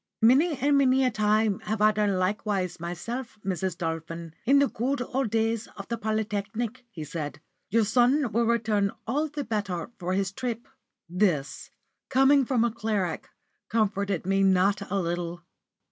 "Many 0.23 0.57
and 0.57 0.79
many 0.79 1.05
a 1.05 1.11
time 1.11 1.59
have 1.59 1.79
I 1.79 1.91
done 1.91 2.17
likewise 2.17 2.79
myself, 2.79 3.37
Mrs. 3.45 3.77
Dolphin, 3.77 4.33
in 4.45 4.57
the 4.57 4.67
good 4.67 4.99
old 4.99 5.29
days 5.29 5.67
of 5.77 5.89
the 5.89 5.97
Polytechnic," 5.99 6.83
he 6.89 7.03
said. 7.03 7.39
"Your 7.69 7.85
son 7.85 8.31
will 8.31 8.47
return 8.47 8.93
all 9.05 9.27
the 9.29 9.43
better 9.43 9.91
for 9.99 10.13
his 10.13 10.31
trip." 10.31 10.67
This, 11.07 11.69
coming 12.09 12.45
from 12.45 12.63
a 12.63 12.71
cleric, 12.71 13.29
comforted 13.69 14.25
me 14.25 14.41
not 14.41 14.81
a 14.89 14.99
little. 14.99 15.43